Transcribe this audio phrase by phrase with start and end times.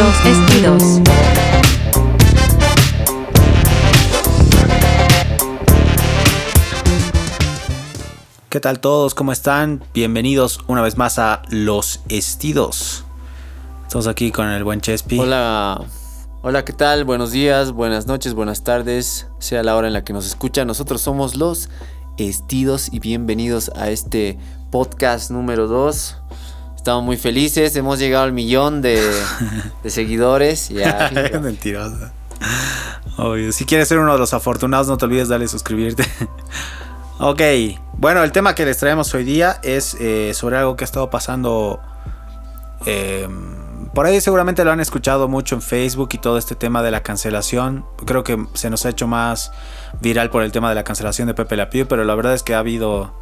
[0.00, 0.82] Los estilos.
[8.48, 9.14] ¿Qué tal todos?
[9.14, 9.84] ¿Cómo están?
[9.92, 13.04] Bienvenidos una vez más a Los Estidos.
[13.82, 15.18] Estamos aquí con el buen Chespi.
[15.18, 15.82] Hola,
[16.40, 17.04] hola, ¿qué tal?
[17.04, 20.66] Buenos días, buenas noches, buenas tardes, sea la hora en la que nos escuchan.
[20.66, 21.68] Nosotros somos Los
[22.16, 24.38] Estidos y bienvenidos a este
[24.70, 26.19] podcast número 2.
[26.80, 28.98] Estamos muy felices, hemos llegado al millón de,
[29.82, 30.70] de seguidores.
[30.70, 31.10] Ya,
[31.42, 32.10] Mentirosa.
[33.18, 33.52] Obvio.
[33.52, 36.04] Si quieres ser uno de los afortunados, no te olvides darle suscribirte.
[37.20, 37.42] ok.
[37.98, 41.10] Bueno, el tema que les traemos hoy día es eh, sobre algo que ha estado
[41.10, 41.82] pasando.
[42.86, 43.28] eh,
[43.92, 47.02] por ahí seguramente lo han escuchado mucho en Facebook y todo este tema de la
[47.02, 47.84] cancelación.
[48.06, 49.52] Creo que se nos ha hecho más
[50.00, 52.42] viral por el tema de la cancelación de Pepe La Pew, pero la verdad es
[52.42, 53.12] que ha habido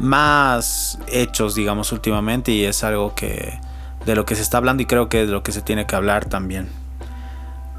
[0.00, 3.60] más hechos, digamos, últimamente y es algo que
[4.06, 5.86] de lo que se está hablando y creo que es de lo que se tiene
[5.86, 6.68] que hablar también.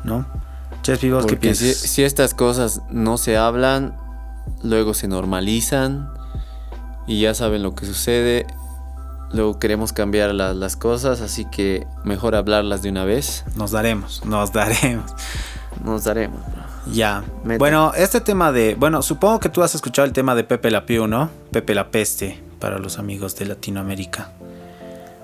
[0.04, 0.26] ¿No?
[0.84, 1.78] Chespi, ¿vos qué si, piensas?
[1.78, 3.96] si estas cosas no se hablan,
[4.64, 6.09] luego se normalizan
[7.08, 8.46] y ya saben lo que sucede.
[9.34, 13.46] Luego queremos cambiar la- las cosas, así que mejor hablarlas de una vez.
[13.56, 15.12] Nos daremos, nos daremos.
[15.84, 16.42] Nos daremos.
[16.92, 17.24] Ya.
[17.44, 17.60] Meta.
[17.60, 18.76] Bueno, este tema de.
[18.76, 21.30] Bueno, supongo que tú has escuchado el tema de Pepe La Pew, ¿no?
[21.52, 24.32] Pepe la Peste, para los amigos de Latinoamérica.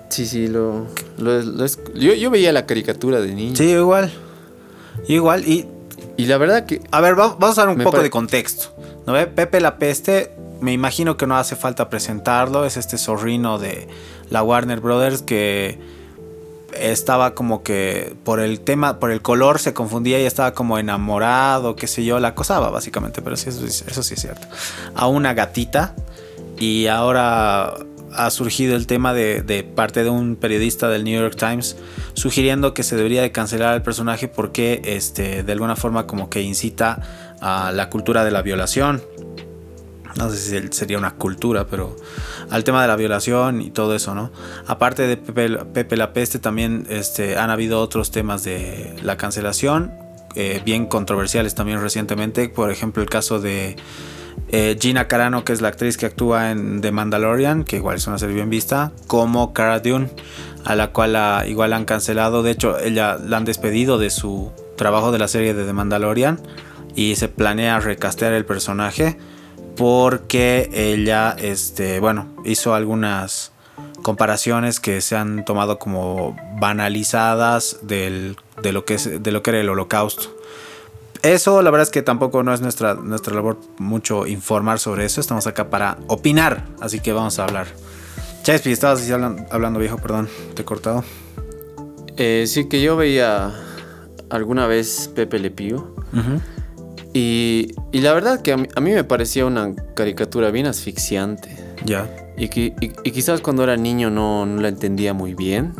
[0.08, 0.86] Sí, sí, lo,
[1.18, 3.56] lo- lo es- yo, yo veía la caricatura de niño.
[3.56, 4.10] Sí, igual.
[5.08, 5.46] Igual.
[5.46, 5.66] Y
[6.16, 8.74] Y la verdad que A ver, va- vamos a dar un poco pare- de contexto.
[9.06, 9.26] ¿No ve?
[9.26, 12.64] Pepe la Peste, me imagino que no hace falta presentarlo.
[12.64, 13.88] Es este zorrino de
[14.30, 15.78] la Warner Brothers que
[16.74, 21.76] estaba como que por el tema, por el color se confundía y estaba como enamorado,
[21.76, 23.66] qué sé yo, la acosaba básicamente, pero sí, eso,
[24.02, 24.46] sí- es cierto.
[24.94, 25.94] A una gatita
[26.58, 27.74] y ahora
[28.14, 31.76] ha surgido el tema de, de parte de un periodista del New York Times
[32.14, 36.40] sugiriendo que se debería de cancelar al personaje porque este, de alguna forma como que
[36.42, 37.00] incita
[37.40, 39.02] a la cultura de la violación.
[40.18, 41.96] No sé si sería una cultura, pero
[42.50, 44.32] al tema de la violación y todo eso, ¿no?
[44.66, 49.92] Aparte de Pepe, Pepe la Peste, también este, han habido otros temas de la cancelación,
[50.34, 52.48] eh, bien controversiales también recientemente.
[52.48, 53.76] Por ejemplo, el caso de
[54.48, 58.06] eh, Gina Carano, que es la actriz que actúa en The Mandalorian, que igual es
[58.08, 60.10] una serie bien vista, como Cara Dune,
[60.64, 62.42] a la cual igual han cancelado.
[62.42, 66.40] De hecho, ella la han despedido de su trabajo de la serie de The Mandalorian
[66.96, 69.16] y se planea recastear el personaje
[69.78, 73.52] porque ella, este, bueno, hizo algunas
[74.02, 79.50] comparaciones que se han tomado como banalizadas del- de, lo que es, de lo que
[79.50, 80.34] era el holocausto.
[81.22, 85.20] Eso, la verdad es que tampoco no es nuestra, nuestra labor mucho informar sobre eso.
[85.20, 87.66] Estamos acá para opinar, así que vamos a hablar.
[88.44, 89.08] Chespi, estabas
[89.50, 91.04] hablando, viejo, perdón, te he cortado.
[92.16, 93.52] eh, sí que yo veía
[94.30, 95.50] alguna vez Pepe Le.
[95.74, 96.40] Ujú.
[97.18, 101.48] Y, y la verdad que a mí, a mí me parecía una caricatura bien asfixiante.
[101.84, 102.08] Ya.
[102.36, 105.72] Y, y- y quizás cuando era niño no, no la entendía muy bien.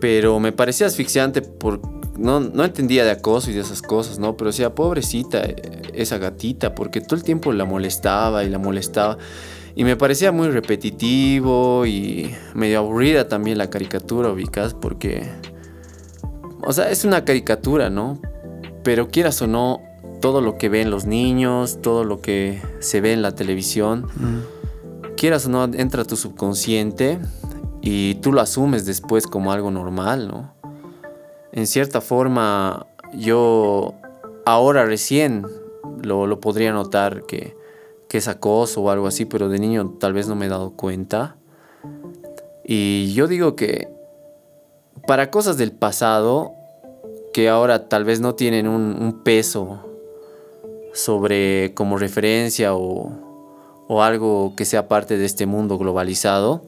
[0.00, 1.80] Pero me parecía asfixiante por...
[2.18, 4.36] No, no entendía de acoso y de esas cosas, ¿no?
[4.36, 5.54] Pero decía, pobrecita, eh,
[5.94, 9.16] esa gatita, porque todo el tiempo la molestaba y la molestaba.
[9.74, 15.30] Y me parecía muy repetitivo y medio aburrida también la caricatura, ubicas, porque...
[16.60, 18.20] O sea, es una caricatura, ¿no?
[18.82, 19.80] Pero quieras o no,
[20.24, 25.16] todo lo que ven los niños, todo lo que se ve en la televisión, Mm.
[25.18, 27.18] quieras o no, entra a tu subconsciente
[27.82, 30.54] y tú lo asumes después como algo normal, ¿no?
[31.52, 33.92] En cierta forma, yo
[34.46, 35.46] ahora recién
[36.02, 37.54] lo, lo podría notar que,
[38.08, 40.70] que es acoso o algo así, pero de niño tal vez no me he dado
[40.70, 41.36] cuenta.
[42.64, 43.88] Y yo digo que
[45.06, 46.54] para cosas del pasado,
[47.34, 49.90] que ahora tal vez no tienen un, un peso
[50.94, 53.12] sobre como referencia o,
[53.88, 56.64] o algo que sea parte de este mundo globalizado,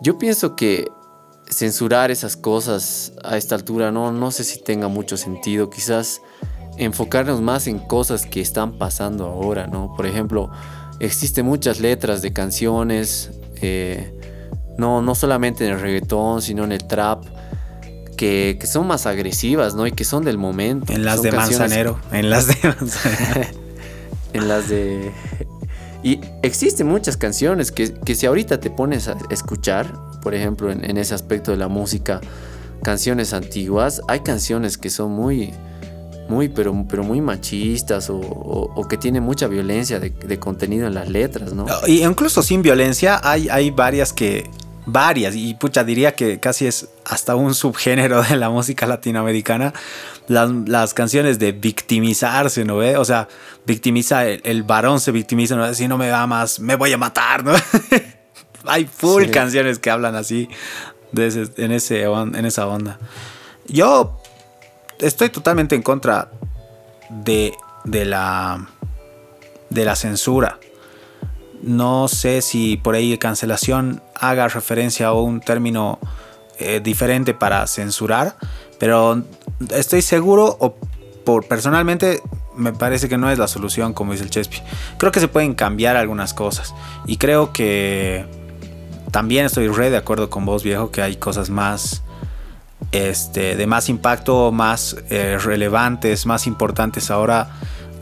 [0.00, 0.88] yo pienso que
[1.50, 5.70] censurar esas cosas a esta altura no, no sé si tenga mucho sentido.
[5.70, 6.22] Quizás
[6.76, 9.94] enfocarnos más en cosas que están pasando ahora, ¿no?
[9.96, 10.50] Por ejemplo,
[11.00, 14.18] existen muchas letras de canciones, eh,
[14.76, 17.24] no, no solamente en el reggaetón, sino en el trap,
[18.16, 19.86] que, que son más agresivas, ¿no?
[19.86, 20.92] Y que son del momento.
[20.92, 21.98] En las de Manzanero.
[22.12, 23.48] En las de Manzanero.
[24.32, 25.12] en las de...
[26.02, 29.90] Y existen muchas canciones que, que si ahorita te pones a escuchar,
[30.22, 32.20] por ejemplo, en, en ese aspecto de la música,
[32.82, 35.54] canciones antiguas, hay canciones que son muy,
[36.28, 40.86] muy, pero, pero muy machistas o, o- o que tienen mucha violencia de, de contenido
[40.86, 41.64] en las letras, ¿no?
[41.86, 44.50] Y incluso sin violencia hay, hay varias que...
[44.86, 49.72] Varias, y pucha, diría que casi es hasta un subgénero de la música latinoamericana,
[50.28, 52.96] las, las canciones de victimizarse, ¿no ve?
[52.96, 53.28] O sea,
[53.66, 55.72] victimiza, el, varón se victimiza, ¿no?
[55.72, 57.54] Si no me amas, me voy a matar, ¿no?
[58.66, 60.48] Hay full canciones que hablan así,
[61.12, 62.98] de en, ese, en esa onda.
[63.66, 64.20] Yo
[64.98, 66.30] estoy totalmente en contra
[67.10, 67.52] de,
[67.84, 68.68] de la
[69.74, 70.58] de la censura.
[71.64, 75.98] No sé si por ahí cancelación haga referencia a un término
[76.58, 78.36] eh, diferente para censurar,
[78.78, 79.22] pero
[79.70, 80.74] estoy seguro o
[81.24, 82.20] por personalmente
[82.54, 84.58] me parece que no es la solución como dice el Chespi.
[84.98, 86.74] Creo que se pueden cambiar algunas cosas
[87.06, 88.26] y creo que
[89.10, 92.02] también estoy re de acuerdo con vos viejo que hay cosas más
[92.92, 97.48] este, de más impacto, más eh, relevantes, más importantes ahora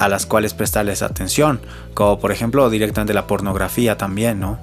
[0.03, 1.61] a las cuales prestarles atención,
[1.95, 4.59] como por ejemplo directamente la pornografía también, ¿no?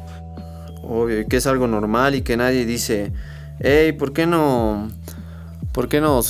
[0.84, 3.14] Obvio, que es algo normal y que nadie dice,
[3.62, 4.90] hey, ¿por qué no,
[5.72, 6.22] por qué no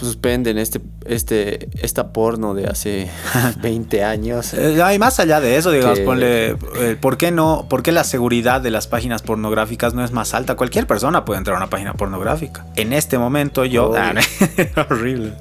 [0.00, 3.08] suspenden este, este, esta porno de hace
[3.62, 4.52] 20 años?
[4.52, 8.60] Eh, más allá de eso, digamos, ponle, eh, ¿por qué no, por qué la seguridad
[8.60, 10.56] de las páginas pornográficas no es más alta?
[10.56, 12.66] Cualquier persona puede entrar a una página pornográfica.
[12.74, 14.12] En este momento yo, ah,
[14.90, 15.34] horrible.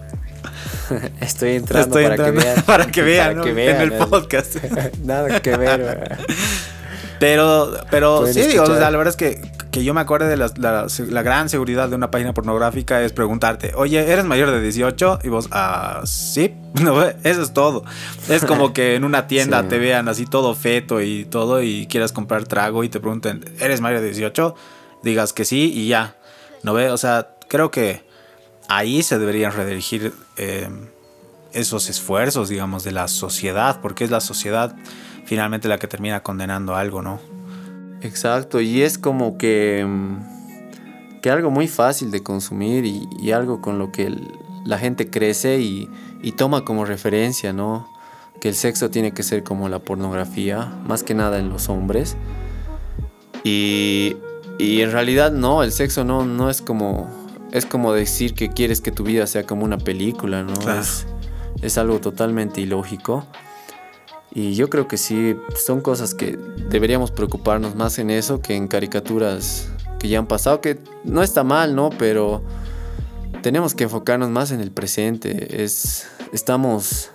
[1.21, 3.47] Estoy entrando para, que vean, para que vean.
[3.47, 4.55] en el podcast.
[5.03, 6.17] Nada que ver.
[7.19, 9.41] Pero, pero sí, digo, la verdad es que,
[9.71, 13.71] que yo me acuerdo de la, la, gran seguridad de una página pornográfica es preguntarte,
[13.75, 15.19] oye, ¿eres mayor de 18?
[15.23, 17.85] Y vos, ah, sí, no, eso es todo.
[18.27, 22.11] Es como que en una tienda te vean así todo feto y todo y quieras
[22.11, 24.53] comprar trago y te pregunten, ¿eres mayor de 18?
[25.01, 26.15] Digas que sí y ya.
[26.63, 26.89] ¿No ve?
[26.89, 28.04] O sea, creo que
[28.67, 30.69] ahí se deberían redirigir eh,
[31.53, 34.75] esos esfuerzos, digamos, de la sociedad, porque es la sociedad
[35.25, 37.19] finalmente la que termina condenando algo, ¿no?
[38.01, 43.79] Exacto, y es como que, mm, que algo muy fácil de consumir y, algo con
[43.79, 44.15] lo que
[44.63, 45.89] la gente crece y,
[46.37, 47.87] toma como referencia, ¿no?
[48.41, 52.17] Que el sexo tiene que ser como la pornografía, más que nada en los hombres.
[53.43, 54.17] Y,
[54.57, 57.24] y en realidad no, el sexo no, no es como
[57.55, 60.53] es como decir que quieres que tu vida sea como una película, ¿no?
[60.77, 61.07] Es,
[61.61, 63.25] es algo totalmente ilógico.
[64.33, 66.37] Y yo creo que sí, son cosas que
[66.69, 69.69] deberíamos preocuparnos más en eso que en caricaturas
[69.99, 71.91] que ya han pasado, que no está mal, ¿no?
[71.97, 72.43] Pero
[73.41, 75.63] tenemos que enfocarnos más en el presente.
[75.63, 77.11] Es, estamos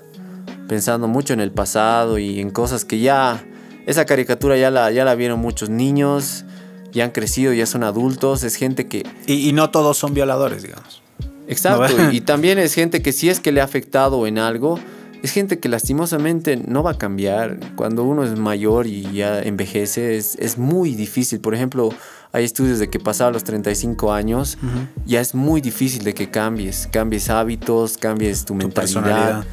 [0.69, 3.45] pensando mucho en el pasado y en cosas que ya,
[3.85, 6.47] esa caricatura ya la, ya la vieron muchos niños
[6.93, 9.07] ya han crecido, ya son adultos, es gente que...
[9.27, 11.03] Y, no todos son violadores, digamos.
[11.49, 14.79] Exacto, y también es gente que si es que le ha afectado en algo,
[15.23, 17.59] es gente que lastimosamente no va a cambiar.
[17.77, 21.41] Cuando uno es mayor y ya envejece, es, muy difícil.
[21.41, 21.91] Por ejemplo,
[22.33, 24.59] hay estudios de que pasado los 35 años,
[25.05, 26.89] ya es muy difícil de que cambies.
[26.91, 29.45] Cambies hábitos, cambies tu, mentalidad,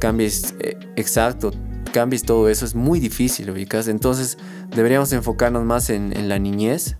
[0.00, 1.52] cambies, eh, exacto,
[1.96, 2.66] cambies todo eso.
[2.66, 3.88] Es muy difícil, ubicas.
[3.88, 4.36] Entonces,
[4.68, 6.98] deberíamos enfocarnos más en, la niñez,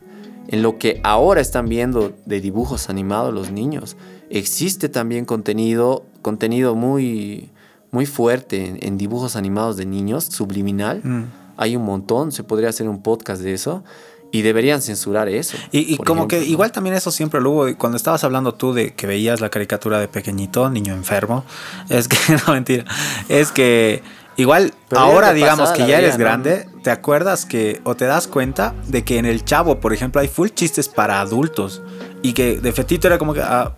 [0.48, 3.98] en lo que ahora están viendo de dibujos animados los niños.
[4.30, 7.50] Existe también contenido, contenido muy,
[7.90, 11.02] muy fuerte en, dibujos animados de niños, subliminal.
[11.04, 11.24] Mm.
[11.58, 13.84] Hay un montón, se podría hacer un podcast de eso.
[14.32, 15.58] Y deberían censurar eso.
[15.72, 17.78] Y, como que igual también eso siempre lo hubo.
[17.78, 21.44] Cuando estabas hablando tú de que veías la caricatura de pequeñito, niño enfermo,
[21.90, 22.86] es que, no mentira,
[23.28, 24.02] es que
[24.36, 29.02] Igual, ahora digamos que ya eres grande, ¿te acuerdas que o te das cuenta de
[29.02, 31.82] que en el chavo, por ejemplo, hay full chistes para adultos?
[32.22, 33.74] Y que de fetito era como que, ah,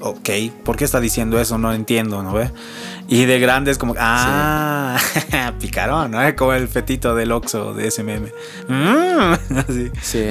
[0.00, 0.30] ok,
[0.64, 1.58] ¿por qué está diciendo eso?
[1.58, 2.50] No entiendo, ¿no ve?
[3.08, 4.98] Y de grande es como, ah,
[5.60, 6.36] picarón, ¿no?
[6.36, 8.32] Como el fetito del Oxo de ese meme.
[8.68, 9.90] Mm, así.
[10.02, 10.24] Sí.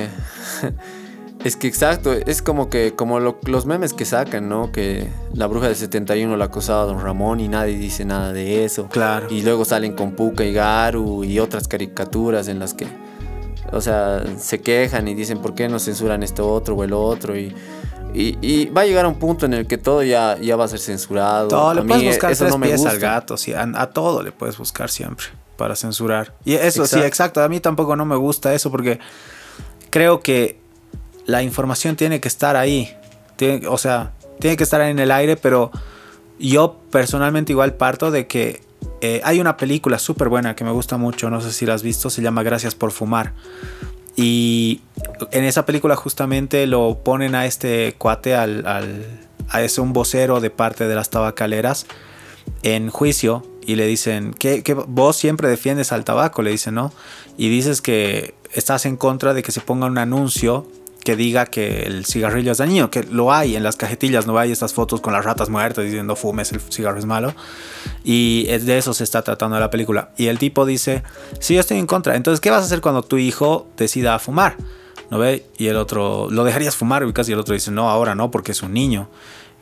[1.48, 4.74] Es que exacto, es como que como los memes que sacan, ¿no?
[4.74, 8.66] Que la bruja del 71 la acusaba a Don Ramón y nadie dice nada de
[8.66, 8.89] eso.
[8.89, 9.27] Claro.
[9.30, 12.86] Y luego salen con Puka y Garu y otras caricaturas en las que,
[13.72, 17.38] o sea, se quejan y dicen por qué no censuran esto otro o el otro
[17.38, 17.56] y,
[18.13, 20.68] y, va a llegar a un punto en el que todo ya, ya va a
[20.68, 21.48] ser censurado.
[21.48, 22.89] Todo, le puedes buscar eso no me gusta.
[22.89, 26.34] al gato, sí, a, todo le puedes buscar siempre para censurar.
[26.44, 29.00] Y eso sí, exacto, a mí tampoco no me gusta eso porque
[29.89, 30.67] creo que
[31.27, 32.96] la información tiene que estar ahí.
[33.69, 35.72] o sea, tiene que estar en el aire, pero
[36.39, 38.62] yo personalmente igual parto de que
[39.01, 41.84] eh, hay una película súper buena que me gusta mucho, no sé si la has
[41.84, 43.34] visto, se llama Gracias por Fumar.
[44.15, 44.81] Y
[45.31, 48.65] en esa película justamente lo ponen a este cuate, al,
[49.50, 51.86] a ese un vocero de parte de las tabacaleras,
[52.63, 56.41] en juicio y le dicen, que vos siempre defiendes al tabaco?
[56.41, 56.93] Le dicen, ¿no?
[57.38, 60.65] Y dices que estás en contra de que se ponga un anuncio
[61.08, 64.52] que diga que el cigarrillo es dañino, que lo hay en las cajetillas, no hay
[64.52, 67.34] estas fotos con las ratas muertas diciendo fumes, el cigarro es malo.
[68.04, 70.10] Y de eso se está tratando la película.
[70.18, 71.04] Y el tipo dice,
[71.40, 72.18] sí, yo estoy en contra.
[72.18, 74.58] Entonces, ¿qué vas a hacer cuando tu hijo decida fumar?
[75.10, 75.46] ¿No ve?
[75.58, 77.04] Y el otro, ¿lo dejarías fumar?
[77.04, 79.10] Y el otro dice, no, ahora no, porque es un niño.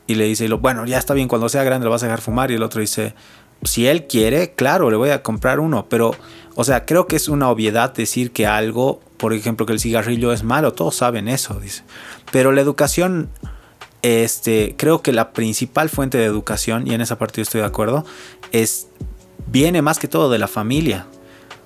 [0.07, 2.49] Y le dice, bueno, ya está bien, cuando sea grande lo vas a dejar fumar.
[2.49, 3.13] Y el otro dice,
[3.61, 5.85] si él quiere, claro, le voy a comprar uno.
[5.89, 6.15] Pero,
[6.55, 10.31] o sea, creo que es una obviedad decir que algo, por ejemplo, que el cigarrillo
[10.31, 10.73] es malo.
[10.73, 11.83] Todos saben eso, dice.
[12.31, 13.29] Pero la educación,
[14.01, 17.67] este, creo que la principal fuente de educación, y en esa parte yo estoy de
[17.67, 18.05] acuerdo,
[18.51, 18.87] es,
[19.47, 21.07] viene más que todo de la familia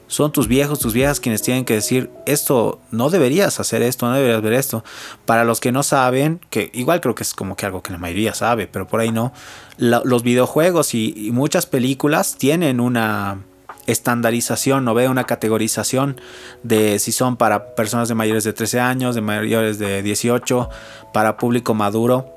[0.10, 4.16] son tus viejos, tus viejas quienes tienen que decir, esto no deberías hacer esto, no
[4.16, 4.84] deberías ver esto.
[5.26, 8.00] Para los que no saben, que igual creo que es como que algo que la
[8.00, 9.32] mayoría sabe, pero por ahí no,
[9.78, 13.44] los videojuegos y, muchas películas tienen una
[13.92, 16.20] estandarización, no ve una categorización
[16.64, 20.70] de si son para personas de mayores de 13 años, de mayores de 18,
[21.14, 22.36] para público maduro.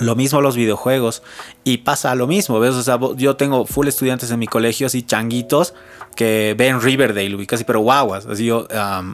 [0.00, 1.22] Lo mismo los videojuegos.
[1.64, 2.74] Y pasa lo mismo, ¿ves?
[2.74, 5.74] O sea, yo tengo full estudiantes en mi colegio, así changuitos,
[6.16, 8.24] que ven Riverdale, ubicas, pero guaguas.
[8.26, 8.66] Así yo,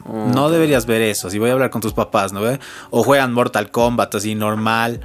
[0.05, 1.27] no deberías ver eso.
[1.27, 2.59] Así voy a hablar con tus papás, ¿no ve?
[2.91, 5.01] O juegan Mortal Kombat, así normal.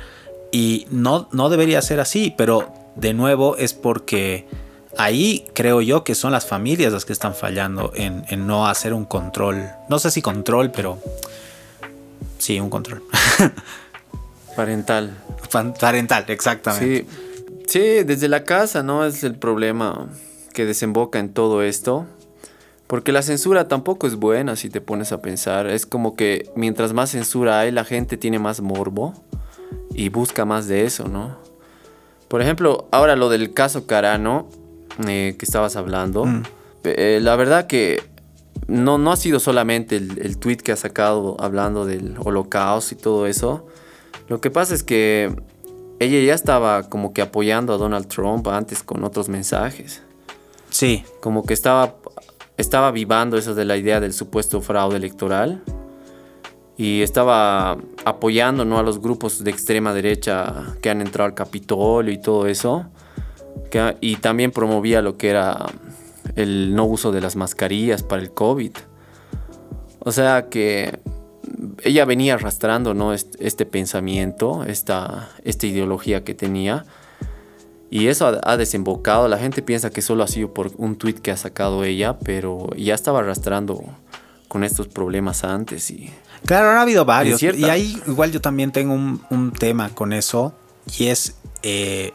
[0.52, 4.46] Y no, no debería ser así, pero de nuevo es porque
[4.98, 8.92] ahí creo yo que son las familias las que están fallando en, en no hacer
[8.92, 9.68] un control.
[9.88, 10.98] No sé si control, pero
[12.38, 13.02] sí, un control.
[14.56, 15.16] Parental.
[15.80, 17.06] Parental, exactamente.
[17.66, 17.66] Sí.
[17.66, 19.04] sí, desde la casa, ¿no?
[19.04, 20.06] Es el problema
[20.52, 22.06] que desemboca en todo esto.
[22.86, 25.66] Porque la censura tampoco es buena si te pones a pensar.
[25.66, 29.14] Es como que mientras más censura hay, la gente tiene más morbo
[29.94, 31.36] y busca más de eso, ¿no?
[32.28, 34.48] Por ejemplo, ahora lo del caso Carano
[35.06, 36.24] eh, que estabas hablando.
[36.24, 36.42] Mm.
[36.84, 38.02] Eh, la verdad que
[38.66, 42.98] no, no ha sido solamente el, el tweet que ha sacado hablando del holocausto y
[42.98, 43.66] todo eso,
[44.28, 45.34] lo que pasa es que
[46.00, 50.02] ella ya estaba como que apoyando a Donald Trump antes con otros mensajes.
[50.70, 51.04] Sí.
[51.20, 51.96] Como que estaba,
[52.56, 55.62] estaba vivando eso de la idea del supuesto fraude electoral.
[56.76, 58.78] Y estaba apoyando ¿no?
[58.78, 62.86] a los grupos de extrema derecha que han entrado al Capitolio y todo eso.
[64.00, 65.66] Y también promovía lo que era
[66.36, 68.72] el no uso de las mascarillas para el COVID.
[70.00, 71.00] O sea que
[71.82, 73.12] ella venía arrastrando ¿no?
[73.12, 76.84] este, pensamiento, esta, esta ideología que tenía.
[77.90, 79.28] Y eso ha, desembocado.
[79.28, 82.68] La gente piensa que solo ha sido por un tweet que ha sacado ella, pero
[82.76, 83.84] ya estaba arrastrando
[84.48, 85.90] con estos problemas antes.
[85.90, 86.10] Y,
[86.44, 87.40] claro, han habido varios.
[87.42, 90.54] Y ahí igual yo también tengo un, tema con eso.
[90.98, 91.36] Y es...
[91.62, 92.12] Eh,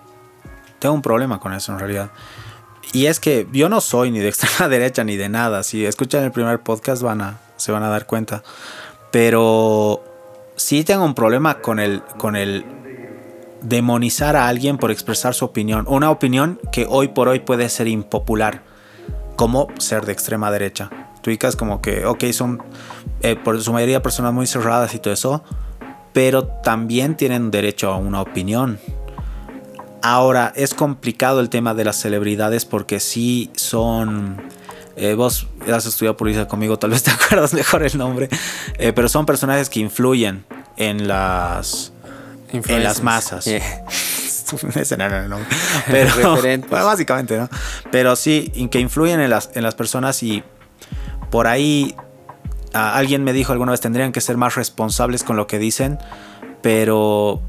[0.80, 2.12] tengo un problema con eso en realidad.
[2.92, 5.64] Y es que yo no soy ni de extrema derecha ni de nada.
[5.64, 8.44] Si escuchan el primer podcast van a, se van a dar cuenta.
[9.12, 10.04] Pero
[10.56, 12.66] sí tengo un problema con el, con el
[13.62, 15.86] demonizar a alguien por expresar su opinión.
[15.88, 18.62] Una opinión que hoy por hoy puede ser impopular,
[19.36, 20.90] como ser de extrema derecha.
[21.22, 22.64] Tú como que, ok, son
[23.22, 25.44] eh, por su mayoría personas muy cerradas y todo eso,
[26.14, 28.80] pero también tienen derecho a una opinión.
[30.02, 34.42] Ahora, es complicado el tema de las celebridades porque sí son
[35.02, 38.28] eh, vos has estudiado policía conmigo, tal vez te acuerdas mejor el nombre.
[38.78, 41.94] Eh, pero son personajes que influyen en las,
[42.52, 43.46] en las masas.
[45.88, 47.50] pero básicamente, ¿no?
[47.92, 50.44] Pero sí, que influyen en las, en las personas y
[51.30, 51.96] por ahí
[52.74, 56.00] alguien me dijo alguna vez tendrían que ser más responsables con lo que dicen,
[56.62, 57.42] pero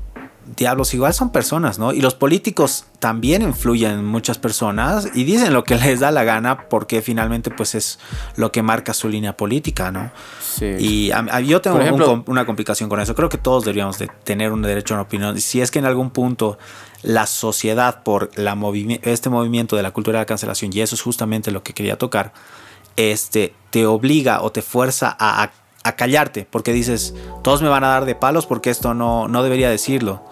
[0.57, 1.93] diablos, igual son personas, ¿no?
[1.93, 6.25] Y los políticos también influyen en muchas personas y dicen lo que les da la
[6.25, 7.99] gana porque finalmente pues es
[8.37, 10.11] lo que marca su línea política, ¿no?
[10.41, 10.77] Sí.
[10.79, 11.13] Y
[11.47, 13.15] yo tengo una complicación con eso.
[13.15, 15.41] Creo que todos deberíamos de tener un derecho a una opinión.
[15.41, 16.59] Si es que en algún punto
[17.03, 18.57] la sociedad por la
[19.03, 21.97] este movimiento de la cultura de la cancelación, y eso es justamente lo que quería
[21.97, 22.33] tocar,
[22.97, 25.51] este, te obliga o te fuerza a
[25.83, 29.43] a callarte, porque dices, todos me van a dar de palos porque esto no, no
[29.43, 30.23] debería decirlo.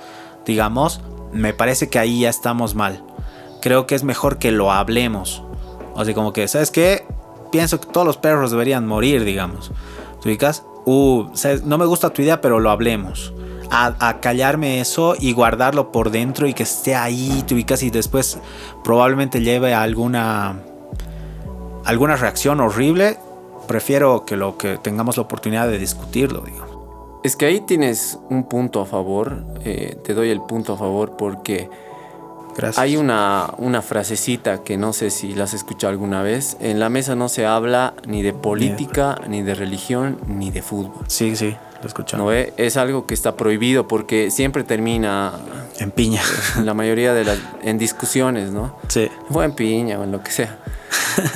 [0.45, 1.01] Digamos,
[1.33, 3.03] me parece que ahí ya estamos mal.
[3.61, 5.43] Creo que es mejor que lo hablemos.
[5.95, 7.05] O sea, como que, ¿sabes qué?
[7.51, 9.73] Pienso que todos los perros deberían morir, digamos.
[10.85, 11.27] Uh,
[11.65, 13.33] no me gusta tu idea, pero lo hablemos.
[13.71, 18.39] A, callarme eso y guardarlo por dentro y que esté ahí, tú ubicas, y después
[18.83, 20.63] probablemente lleve a alguna,
[21.85, 23.19] alguna reacción horrible
[23.69, 27.21] prefiero que lo que tengamos la oportunidad de discutirlo, digo.
[27.23, 31.17] Es que ahí tienes un punto a favor, eh, te doy el punto a favor
[31.17, 31.71] porque
[32.77, 36.57] hay una, una frasecita que no sé si la has escuchado alguna vez.
[36.61, 41.05] En la mesa no se habla ni de política, ni de religión, ni de fútbol.
[41.07, 41.57] Sí, sí.
[41.77, 42.23] lo he escuchado.
[42.23, 42.53] ¿no ve?
[42.57, 45.33] Es algo que está prohibido porque siempre termina
[45.79, 46.23] En piña.
[46.65, 48.77] la mayoría de las en discusiones, ¿no?
[48.89, 49.09] Sí.
[49.31, 50.59] O en piña o en lo que sea.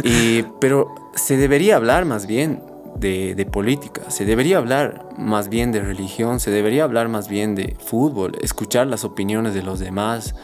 [0.04, 2.62] Y, pero se debería hablar más bien
[2.96, 7.76] de, política, se debería hablar más bien de religión, se debería hablar más bien de
[7.84, 10.34] fútbol, escuchar las opiniones de los demás,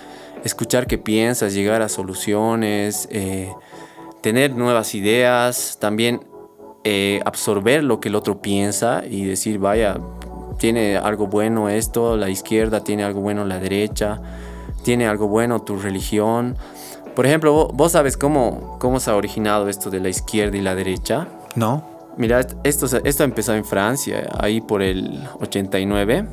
[0.44, 3.52] escuchar qué piensas, llegar a soluciones, eh,
[4.22, 6.20] tener nuevas ideas, también
[6.84, 10.00] eh, absorber lo que el otro piensa y decir, vaya,
[10.58, 14.20] tiene algo bueno esto, la izquierda tiene algo bueno la derecha,
[14.82, 16.56] tiene algo bueno tu religión.
[17.18, 20.60] Por ejemplo, vo- vos sabes cómo, cómo se ha originado esto de la izquierda y
[20.60, 21.26] la derecha.
[21.56, 21.82] ¿No?
[22.16, 26.28] Mira, esto, esto empezó en Francia, ahí por el 89,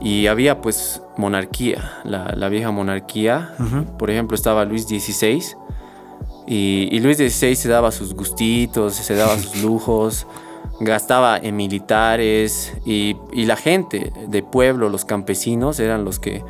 [0.00, 3.54] y había pues monarquía, la, la vieja monarquía.
[3.96, 5.40] Por ejemplo, estaba Luis XVI,
[6.48, 10.26] y, y Luis XVI se daba sus gustitos, se daba sus lujos,
[10.80, 16.42] gastaba en militares, y, y la gente de pueblo, los campesinos, eran los que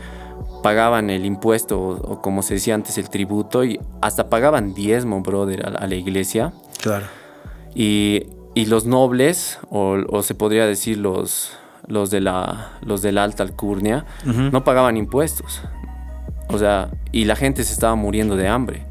[0.62, 5.20] pagaban el impuesto, o, o como se decía antes, el tributo, y hasta pagaban diezmo,
[5.22, 6.52] brother, a- a la iglesia.
[6.80, 7.06] Claro.
[7.74, 8.24] Y,
[8.54, 11.52] y los nobles, o, o se podría decir los,
[11.86, 15.62] los, de la, los de la alta alcurnia, no pagaban impuestos.
[16.48, 18.86] O sea, y la gente se estaba muriendo de hambre.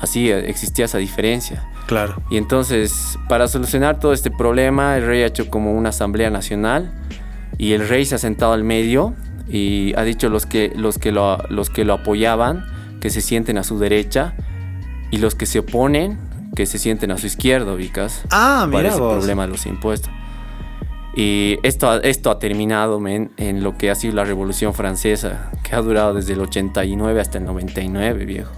[0.00, 1.66] Así eh, existía esa diferencia.
[1.86, 2.14] Claro.
[2.30, 6.90] Y entonces, para solucionar todo este problema, el rey ha hecho como una asamblea nacional
[7.58, 9.14] y el rey se ha sentado al medio
[9.50, 12.64] y ha dicho los que, los que, lo, los que lo apoyaban
[13.00, 14.34] que se sienten a su derecha
[15.10, 16.18] y los que se oponen
[16.54, 18.22] que se sienten a su izquierda, ubicas.
[18.30, 19.16] Ah, Para mira ese vos.
[19.16, 20.10] problema de los impuestos.
[21.14, 25.74] Y esto, esto ha terminado men, en lo que ha sido la Revolución Francesa, que
[25.74, 28.52] ha durado desde el 89 hasta el 99, viejo.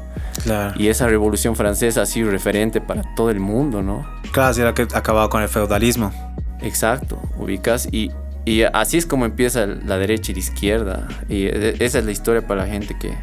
[0.45, 0.75] Claro.
[0.79, 4.07] Y esa Revolución Francesa ha sido referente para todo el mundo, ¿no?
[4.33, 6.13] Claro, sí, era que acababa con el feudalismo.
[6.61, 7.89] Exacto, ubicas.
[7.91, 8.11] Y,
[8.45, 11.09] y así es como empieza la derecha y la izquierda.
[11.29, 13.15] Y e- esa es la historia para la gente que,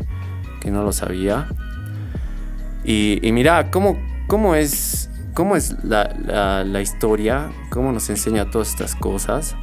[0.62, 1.48] que no lo sabía.
[2.84, 7.50] Y, y mira, ¿cómo, cómo es, cómo es la, la- la historia?
[7.70, 9.56] ¿Cómo nos enseña todas estas cosas?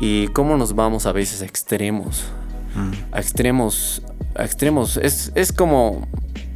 [0.00, 2.24] Y cómo nos vamos a veces a extremos.
[2.74, 2.90] Mm.
[3.12, 4.02] A extremos.
[4.34, 4.96] A extremos.
[4.96, 6.08] Es, es como.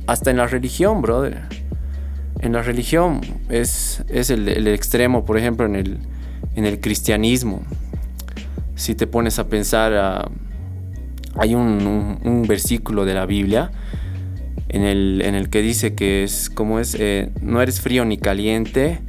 [0.08, 1.42] Hasta en la religión, brother.
[2.40, 5.98] En la religión es, es el, el extremo, por ejemplo, en el,
[6.54, 7.62] en el cristianismo.
[8.76, 10.30] Si te pones a pensar, ah,
[11.38, 13.70] hay un, un- un versículo de la Biblia
[14.68, 16.94] en el, en el que dice que es, como es?
[16.98, 19.00] Eh, no eres frío ni caliente.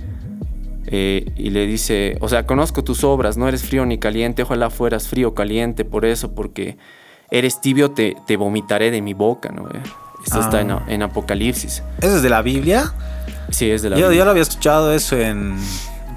[0.90, 4.70] eh, y le dice, o sea, conozco tus obras, no eres frío ni caliente, ojalá
[4.70, 6.78] fueras frío o caliente, por eso, porque
[7.30, 9.68] eres tibio, te, te vomitaré de mi boca, ¿no?
[9.70, 9.82] Eh,
[10.26, 10.44] Esto Ah.
[10.46, 11.84] está en, en Apocalipsis.
[12.02, 12.94] ¿Eso es de la Biblia?
[13.50, 14.20] Sí, es de la Yo, Biblia.
[14.20, 15.56] yo lo había escuchado eso en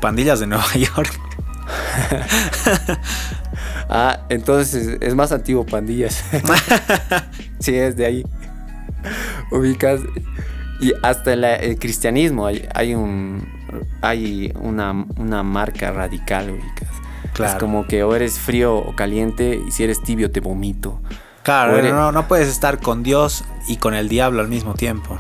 [0.00, 1.18] pandillas de Nueva York.
[3.92, 6.22] Ah, entonces es más antiguo Pandillas.
[7.59, 8.26] sí, es de ahí.
[9.50, 10.00] Ubicas.
[10.81, 13.48] Y hasta la- el cristianismo hay, hay un
[14.00, 16.88] hay una, una marca radical, ubicas.
[17.33, 17.53] Claro.
[17.55, 21.00] Es como que o eres frío o caliente y si eres tibio te vomito.
[21.42, 25.18] Claro, eres- no, no puedes estar con Dios y con el diablo al mismo tiempo.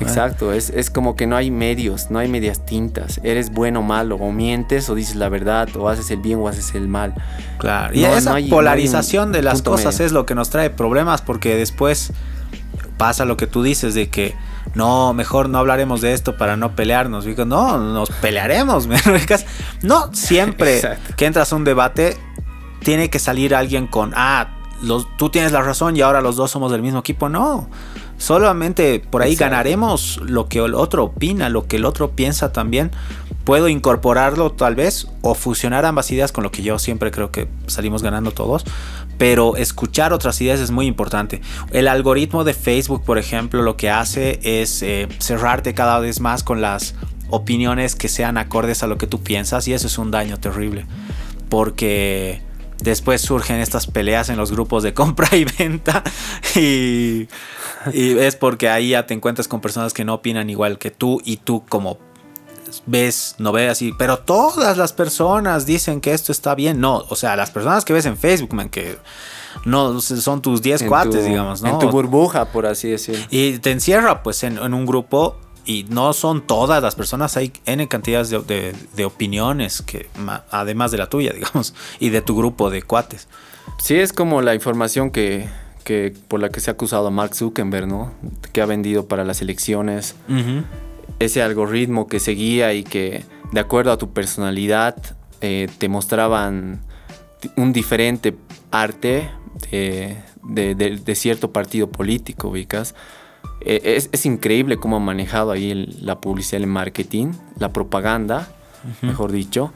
[0.00, 3.20] Exacto, es, es como que no hay medios, no hay medias tintas.
[3.24, 6.48] Eres bueno o malo, o mientes o dices la verdad, o haces el bien o
[6.48, 7.14] haces el mal.
[7.58, 7.94] Claro.
[7.94, 10.06] Y esa no hay- polarización de las cosas medio.
[10.06, 12.12] es lo que nos trae problemas porque después
[12.96, 14.34] pasa lo que tú dices de que
[14.74, 17.24] no, mejor no hablaremos de esto para no pelearnos.
[17.24, 18.88] Digo, no, nos pelearemos.
[19.82, 21.14] No siempre Exacto.
[21.16, 22.16] que entras a un debate
[22.82, 26.50] tiene que salir alguien con, ah, los, tú tienes la razón y ahora los dos
[26.52, 27.28] somos del mismo equipo.
[27.28, 27.68] No.
[28.18, 29.52] Solamente por ahí Exacto.
[29.52, 32.90] ganaremos lo que el otro opina, lo que el otro piensa también.
[33.44, 37.48] Puedo incorporarlo tal vez o fusionar ambas ideas con lo que yo siempre creo que
[37.68, 38.64] salimos ganando todos.
[39.16, 41.40] Pero escuchar otras ideas es muy importante.
[41.70, 46.42] El algoritmo de Facebook, por ejemplo, lo que hace es eh, cerrarte cada vez más
[46.42, 46.94] con las
[47.30, 50.86] opiniones que sean acordes a lo que tú piensas y eso es un daño terrible.
[51.48, 52.42] Porque
[52.80, 56.02] después surgen estas peleas en los grupos de compra y venta
[56.56, 57.28] y,
[57.92, 61.20] y es porque ahí ya te encuentras con personas que no opinan igual que tú
[61.24, 61.98] y tú como
[62.86, 66.80] ves, no ves así, pero todas las personas dicen que esto está bien.
[66.80, 68.98] No, o sea, las personas que ves en Facebook, man, que
[69.64, 71.68] no son tus 10 En cuates, tu- digamos, ¿no?
[71.70, 73.24] En tu burbuja, por así decirlo.
[73.30, 77.52] Y te encierra pues en, en un grupo y no son todas las personas, hay
[77.66, 80.08] N cantidades de, de- de opiniones que
[80.50, 83.28] además de la tuya, digamos, y de tu grupo de cuates.
[83.82, 85.48] Sí, es como la información que,
[85.88, 88.12] que por la que se ha acusado a Mark Zuckerberg, ¿no?
[88.52, 90.16] Que ha vendido para las elecciones.
[91.18, 94.96] Ese algoritmo que seguía y que, de acuerdo a tu personalidad,
[95.40, 96.82] eh, te mostraban
[97.56, 98.36] un diferente
[98.70, 99.30] arte
[99.70, 102.94] de, cierto partido político, ubicas.
[103.62, 108.46] E, es, increíble cómo ha manejado ahí la publicidad, el marketing, la propaganda,
[109.00, 109.72] mejor dicho.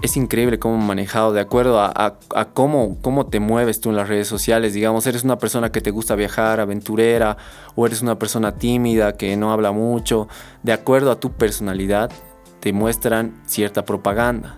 [0.00, 2.18] Es increíble cómo manejado de acuerdo a,
[2.54, 4.74] cómo, cómo te mueves tú en las redes sociales.
[4.74, 7.36] Digamos, eres una persona que te gusta viajar, aventurera,
[7.74, 10.28] o eres una persona tímida que no habla mucho.
[10.62, 12.12] De acuerdo a tu personalidad,
[12.60, 14.54] te muestran cierta propaganda.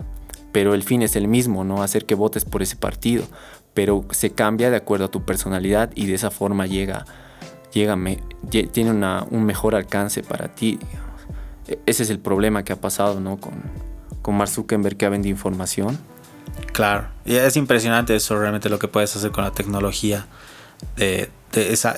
[0.51, 1.81] Pero el fin es el mismo, ¿no?
[1.81, 3.23] Hacer que votes por ese partido
[3.73, 7.05] pero se cambia de acuerdo a tu personalidad y de esa forma llega,
[7.71, 7.97] llega
[8.49, 10.79] tiene un mejor alcance para ti.
[11.67, 13.37] E, ese es el problema que ha pasado ¿no?
[13.37, 13.53] con,
[14.21, 15.99] con Mark Zuckerberg que ha vendido información.
[16.73, 20.27] Claro, y es impresionante eso realmente lo que puedes hacer con la tecnología,
[20.95, 21.95] de, esa,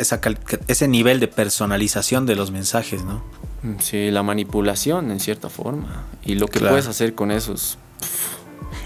[0.67, 3.23] ese nivel de personalización de los mensajes, ¿no?
[3.61, 6.05] Mm, sí, la manipulación en cierta forma.
[6.23, 7.77] Y lo que puedes hacer con eso es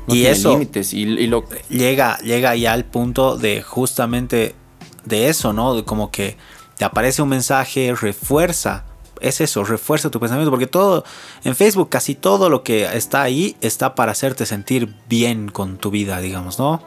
[0.07, 0.59] y eso
[0.91, 1.43] y, lo...
[1.69, 4.55] llega, llega ya al punto de justamente
[5.03, 5.75] de eso, ¿no?
[5.75, 6.37] De como que
[6.77, 8.85] te aparece un mensaje, refuerza.
[9.21, 10.51] Es eso, refuerza tu pensamiento.
[10.51, 11.03] Porque todo,
[11.43, 15.91] en Facebook, casi todo lo que está ahí está para hacerte sentir bien con tu
[15.91, 16.81] vida, digamos, ¿no?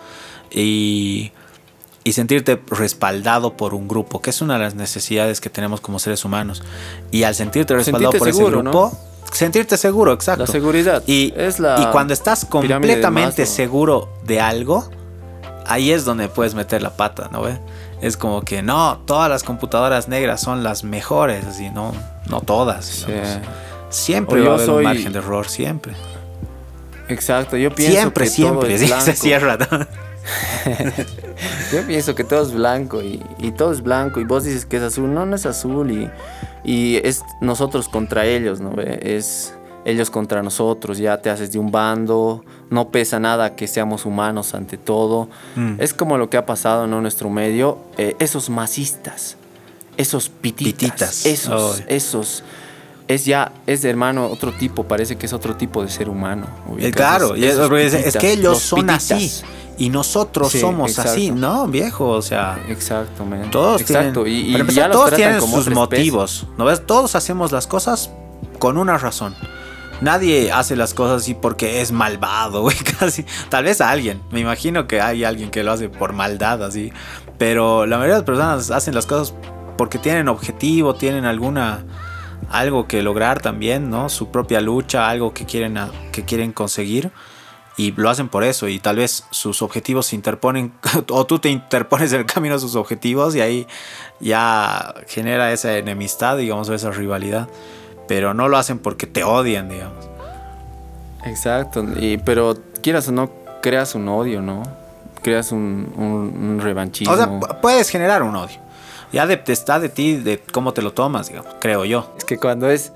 [0.50, 1.32] Y,
[2.04, 5.98] y sentirte respaldado por un grupo, que es una de las necesidades que tenemos como
[5.98, 6.62] seres humanos.
[7.10, 8.92] Y al sentirte respaldado por ese grupo,
[9.32, 10.44] sentirte seguro, exacto.
[10.44, 11.02] La seguridad.
[11.06, 14.88] Y, es y cuando estás completamente seguro de algo,
[15.66, 17.58] ahí es donde puedes meter la pata, ¿no ve?
[18.00, 21.92] Es como que no, todas las computadoras negras son las mejores, así, no,
[22.30, 23.06] no todas.
[23.90, 25.92] Siempre va a haber un margen de error, siempre.
[27.08, 29.58] Exacto, yo pienso siempre, que siempre, todo se cierra.
[31.72, 34.76] yo pienso que todo es blanco y, y, todo es blanco y vos dices que
[34.76, 36.08] es azul, no, no es azul y
[36.64, 38.80] y es nosotros contra ellos, ¿no?
[38.80, 44.04] Es ellos contra nosotros, ya te haces de un bando, no pesa nada que seamos
[44.04, 45.28] humanos ante todo.
[45.56, 45.76] Mm.
[45.78, 49.36] Es como lo que ha pasado en nuestro medio, eh, esos masistas,
[50.00, 52.42] esos pititas, esos, esos,
[53.08, 56.46] es ya, es hermano, otro tipo, parece que es otro tipo de ser humano.
[56.78, 59.30] Eh, claro, es, que ellos son así.
[59.78, 62.08] Y nosotros somos así, ¿no, viejo?
[62.08, 62.62] O sea.
[62.68, 63.48] Exactamente.
[63.48, 64.24] Todos Exacto.
[64.24, 64.68] tienen.
[64.68, 66.46] Y, ya todos tienen sus motivos.
[66.58, 66.84] ¿No ves?
[66.84, 68.10] Todos hacemos las cosas
[68.58, 69.34] con una razón.
[70.02, 73.24] Nadie hace las cosas así porque es malvado, güey, casi.
[73.48, 74.22] Tal vez alguien.
[74.30, 76.92] Me imagino que hay alguien que lo hace por maldad, así.
[77.38, 79.34] Pero la mayoría de las personas hacen las cosas
[79.80, 81.84] porque tienen objetivo, tienen alguna.
[82.50, 84.10] algo que lograr también, ¿no?
[84.10, 85.78] Su propia lucha, algo que quieren,
[86.12, 87.10] que quieren conseguir
[87.78, 90.74] y lo hacen por eso y tal vez sus objetivos se interponen
[91.08, 93.66] o tú te interpones en el camino a sus objetivos y ahí
[94.20, 97.48] ya genera esa enemistad, digamos, o esa rivalidad,
[98.06, 100.10] pero no lo hacen porque te odian, digamos.
[101.24, 103.30] Exacto, y, pero quieras o no,
[103.62, 104.62] creas un odio, ¿no?
[105.22, 107.14] Creas un, un, revanchismo.
[107.14, 108.69] O sea, puedes generar un odio.
[109.12, 112.12] Ya de, está de ti, de cómo te lo tomas, digamos, creo yo.
[112.16, 112.92] Es que cuando es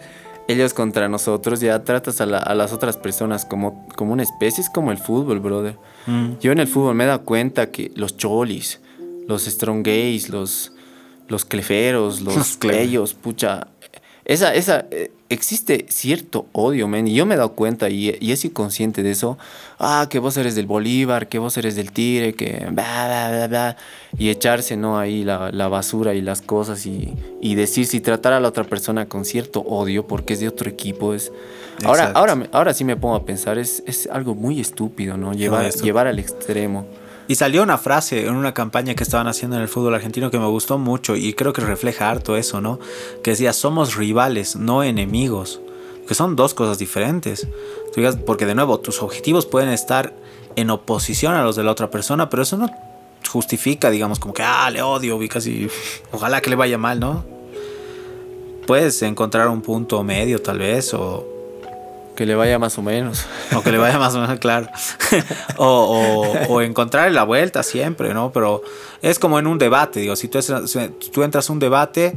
[0.46, 4.92] ellos contra nosotros, ya tratas a, las otras personas como, como una especie, es como
[4.92, 5.76] el fútbol, brother.
[6.06, 6.38] Mm.
[6.40, 8.80] Yo en el fútbol me he dado cuenta que los cholis,
[9.26, 10.72] los strong gays, los,
[11.28, 13.68] los cleferos, los ellos, pucha,
[14.24, 18.32] esa, esa, eh, existe cierto odio, man, y yo me he dado cuenta y, y
[18.32, 19.36] es inconsciente de eso.
[19.78, 22.66] Ah, que vos eres del Bolívar, que vos eres del Tigre, que
[24.16, 24.98] y echarse, ¿no?
[24.98, 28.64] Ahí la, la basura y las cosas y, y, decir si tratar a la otra
[28.64, 31.30] persona con cierto odio porque es de otro equipo es...
[31.84, 35.34] Ahora, ahora, ahora sí me pongo a pensar, es, es algo muy estúpido, ¿no?
[35.34, 36.86] Llevar, llevar al extremo.
[37.26, 40.38] Y salió una frase en una campaña que estaban haciendo en el fútbol argentino que
[40.38, 42.78] me gustó mucho y creo que refleja harto eso, ¿no?
[43.22, 45.60] Que decía, somos rivales, no enemigos.
[46.06, 47.48] Que son dos cosas diferentes.
[48.26, 50.12] Porque de nuevo, tus objetivos pueden estar
[50.56, 52.70] en oposición a los de la otra persona, pero eso no
[53.28, 55.68] justifica, digamos, como que, ah, le odio, y casi,
[56.12, 57.24] ojalá que le vaya mal, ¿no?
[58.66, 61.33] Puedes encontrar un punto medio tal vez, o
[62.14, 63.26] que le vaya más o menos.
[63.54, 64.68] O que le vaya más o menos, claro.
[65.56, 68.32] o, o, encontrar la vuelta siempre, ¿no?
[68.32, 68.62] Pero
[69.02, 70.38] es como en un debate, digo, si tú,
[71.12, 72.14] tú entras a un debate,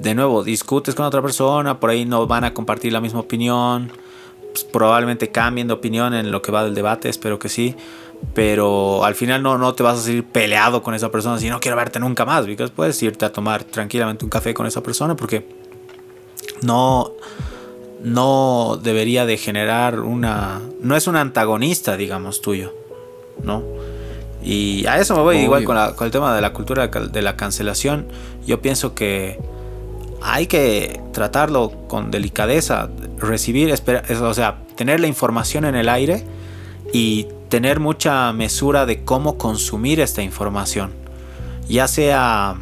[0.00, 3.92] de nuevo, discutes con otra persona, por ahí no van a compartir la misma opinión,
[4.52, 7.76] pues probablemente cambien de opinión en lo que va del debate, espero que sí.
[8.34, 11.58] Pero al final no, no te vas a seguir peleado con esa persona si no
[11.58, 12.44] quiero verte nunca más.
[12.44, 15.48] Porque puedes irte a tomar tranquilamente un café con esa persona porque
[16.62, 17.12] no
[18.02, 20.60] no debería de generar una...
[20.80, 22.74] No es un antagonista, digamos, tuyo,
[23.42, 23.62] ¿no?
[24.42, 28.06] Y a eso me voy igual con, el tema de la cultura de la cancelación.
[28.46, 29.38] Yo pienso que
[30.22, 36.24] hay que tratarlo con delicadeza, recibir, o sea, tener la información en el aire
[36.92, 40.92] y tener mucha mesura de cómo consumir esta información.
[41.68, 42.56] Ya sea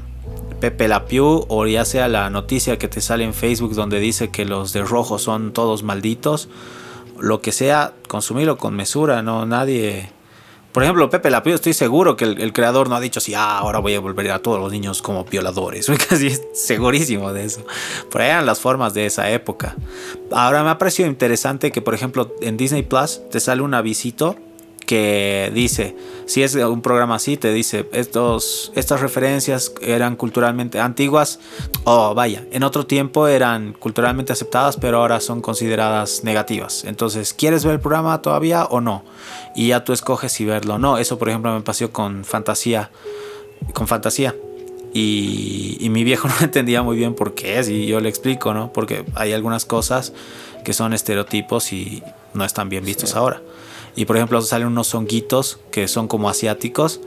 [0.60, 4.30] Pepe La Pew o ya sea la noticia que te sale en Facebook donde dice
[4.30, 6.48] que los de rojo son todos malditos,
[7.18, 10.10] lo que sea, consumirlo con mesura, no nadie
[10.72, 13.58] por ejemplo, Pepe La Pew, estoy seguro que el, creador no ha dicho así, ah,
[13.58, 15.86] ahora voy a volver a todos los niños como violadores.
[15.86, 17.66] Soy casi segurísimo de eso.
[18.14, 19.74] Ahí eran las formas de esa época.
[20.30, 24.36] Ahora me ha parecido interesante que, por ejemplo, en Disney Plus te sale un avisito
[24.88, 31.40] que dice, si es un programa así, te dice, estos, estas referencias eran culturalmente antiguas,
[31.84, 36.84] o vaya, en otro tiempo eran culturalmente aceptadas, pero ahora son consideradas negativas.
[36.84, 39.04] Entonces, ¿quieres ver el programa todavía o no?
[39.54, 40.96] Y ya tú escoges si verlo o no.
[40.96, 42.90] Eso, por ejemplo, me pasó con fantasía.
[43.74, 44.34] Con fantasía.
[44.94, 48.54] Y, y, mi viejo no entendía muy bien por qué es y yo le explico,
[48.54, 48.72] ¿no?
[48.72, 50.14] Porque hay algunas cosas
[50.64, 53.42] que son estereotipos y no están bien vistos ahora.
[53.98, 57.00] Y por ejemplo salen unos honguitos que son como asiáticos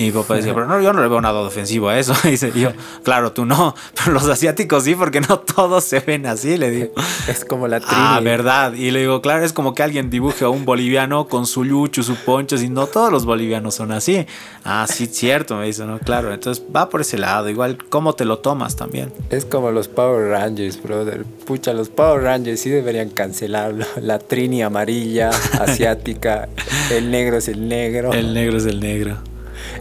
[0.00, 2.14] y mi papá decía, pero no, yo no le veo nada ofensivo a eso.
[2.24, 2.70] Y dice yo,
[3.02, 6.92] claro, tú no, pero los asiáticos sí, porque no todos se ven así, le digo.
[7.28, 7.94] Es como la trini.
[7.94, 8.72] Ah, verdad.
[8.72, 12.02] Y le digo, claro, es como que alguien dibuje a un boliviano con su lucho,
[12.02, 14.24] su poncho, y no todos los bolivianos son así.
[14.64, 15.98] Ah, sí, cierto, me dice, ¿no?
[15.98, 19.12] Claro, entonces va por ese lado, igual cómo te lo tomas también.
[19.28, 21.24] Es como los Power Rangers, brother.
[21.44, 23.84] Pucha, los Power Rangers sí deberían cancelarlo.
[24.00, 25.28] La trini amarilla,
[25.60, 26.48] asiática,
[26.90, 28.14] el negro es el negro.
[28.14, 29.18] El negro es el negro.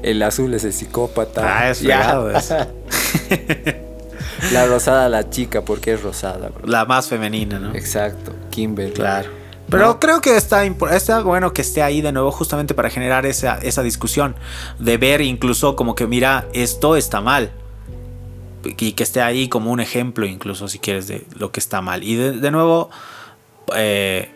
[0.01, 1.41] El azul es el psicópata.
[1.43, 2.29] Ah, es fregado
[4.53, 6.51] La rosada la chica porque es rosada.
[6.65, 7.75] La más femenina, ¿no?
[7.75, 8.93] Exacto, Kimberly.
[8.93, 9.29] Claro.
[9.69, 13.59] Pero creo que está, está bueno que esté ahí de nuevo justamente para generar esa,
[13.59, 14.35] esa discusión.
[14.79, 17.51] De ver incluso como que, mira, esto está mal.
[18.63, 22.03] Y que esté ahí como un ejemplo incluso, si quieres, de lo que está mal.
[22.03, 22.89] Y de, de nuevo,
[23.75, 24.31] eh,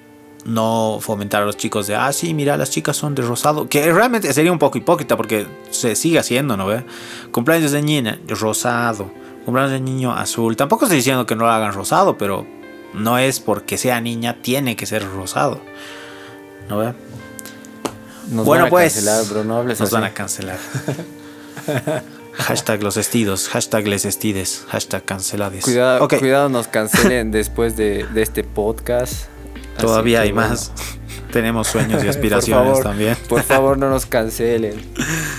[0.45, 3.91] no fomentar a los chicos de, ah, sí, mira, las chicas son de rosado, que
[3.91, 6.83] realmente sería un poco hipócrita porque se sigue haciendo, ¿no ve?
[7.31, 9.11] Cumpleaños de niña, rosado,
[9.45, 10.55] cumpleaños de niño azul.
[10.57, 12.45] Tampoco estoy diciendo que no lo hagan rosado, pero
[12.93, 15.61] no es porque sea niña, tiene que ser rosado,
[16.69, 16.93] ¿no ve?
[18.29, 20.57] Nos bueno, van a pues, cancelar, bro, no nos van a cancelar.
[22.33, 25.63] hashtag los estidos, hashtag les estides, hashtag cancelades.
[25.63, 29.32] Cuidado, cuidado nos cancelen después de, de este podcast.
[29.77, 30.71] Todavía hay más.
[31.31, 33.17] Tenemos sueños y aspiraciones también.
[33.27, 34.75] Por favor, no nos cancelen.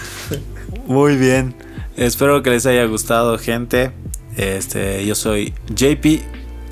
[0.86, 1.54] Muy bien.
[1.96, 3.92] Espero que les haya gustado, gente.
[4.36, 6.22] Este, yo soy JP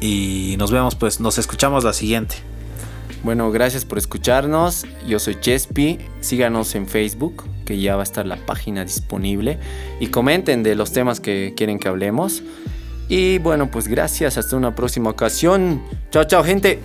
[0.01, 2.37] y nos vemos, pues, nos escuchamos la siguiente.
[3.23, 4.85] Bueno, gracias por escucharnos.
[5.07, 5.99] Yo soy Chespi.
[6.21, 9.61] Síganos en Facebook, que ya va a estar la página disponible.
[10.01, 12.43] Y comenten de los temas que quieren que hablemos.
[13.09, 14.39] Y bueno, pues gracias.
[14.39, 15.81] Hasta una próxima ocasión.
[16.11, 16.81] Chao, chao, gente.